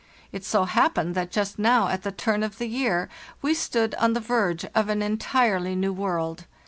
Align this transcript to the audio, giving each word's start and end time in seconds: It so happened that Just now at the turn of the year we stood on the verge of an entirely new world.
It 0.31 0.43
so 0.43 0.63
happened 0.65 1.13
that 1.13 1.29
Just 1.29 1.59
now 1.59 1.87
at 1.89 2.01
the 2.01 2.11
turn 2.11 2.41
of 2.41 2.57
the 2.57 2.65
year 2.65 3.07
we 3.43 3.53
stood 3.53 3.93
on 3.99 4.13
the 4.13 4.19
verge 4.19 4.65
of 4.73 4.89
an 4.89 5.03
entirely 5.03 5.75
new 5.75 5.93
world. 5.93 6.45